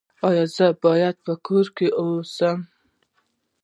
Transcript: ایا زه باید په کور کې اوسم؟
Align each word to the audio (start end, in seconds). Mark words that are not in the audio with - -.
ایا 0.27 0.43
زه 0.55 0.67
باید 0.83 1.15
په 1.25 1.33
کور 1.45 1.65
کې 1.77 1.87
اوسم؟ 1.99 2.59